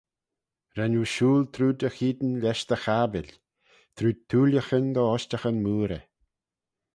[0.77, 3.29] Ren oo shooyl trooid y cheayn lesh dty chabbil,
[3.95, 6.03] trooid thooillaghyn dy ushtaghyn mooarey.